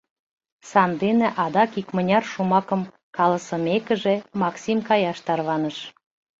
Сандене 0.69 1.27
адак 1.43 1.71
икмыняр 1.81 2.23
шомакым 2.31 2.81
каласымекыже, 3.17 4.15
Максим 4.41 4.79
каяш 4.89 5.17
тарваныш. 5.25 5.77